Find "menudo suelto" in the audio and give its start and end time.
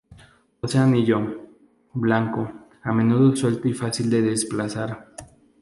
2.91-3.67